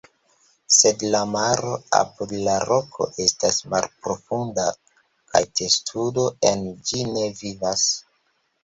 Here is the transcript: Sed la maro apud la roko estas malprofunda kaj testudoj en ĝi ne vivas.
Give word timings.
Sed 0.75 1.03
la 1.15 1.19
maro 1.33 1.73
apud 1.97 2.33
la 2.47 2.55
roko 2.71 3.09
estas 3.27 3.61
malprofunda 3.75 4.67
kaj 5.35 5.45
testudoj 5.63 6.29
en 6.55 6.69
ĝi 6.91 7.09
ne 7.17 7.33
vivas. 7.45 7.91